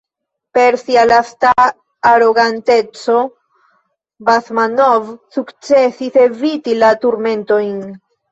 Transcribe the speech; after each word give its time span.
Per 0.57 0.75
sia 0.83 1.01
lasta 1.09 1.51
aroganteco 2.11 3.17
Basmanov 4.29 5.13
sukcesis 5.37 6.19
eviti 6.25 6.77
la 6.85 6.91
turmentojn. 7.05 7.77